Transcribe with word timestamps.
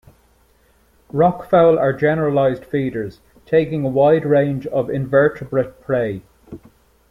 Rockfowl 1.13 1.77
are 1.77 1.93
generalised 1.93 2.65
feeders, 2.65 3.19
taking 3.45 3.85
a 3.85 3.89
wide 3.89 4.25
range 4.25 4.65
of 4.65 4.89
invertebrate 4.89 5.79
prey. 5.79 6.23